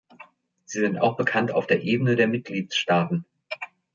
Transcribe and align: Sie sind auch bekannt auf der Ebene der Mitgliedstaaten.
Sie 0.65 0.79
sind 0.79 0.97
auch 0.97 1.15
bekannt 1.15 1.51
auf 1.51 1.67
der 1.67 1.83
Ebene 1.83 2.15
der 2.15 2.27
Mitgliedstaaten. 2.27 3.23